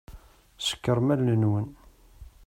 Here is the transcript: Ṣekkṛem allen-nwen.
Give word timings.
Ṣekkṛem 0.67 1.07
allen-nwen. 1.13 1.67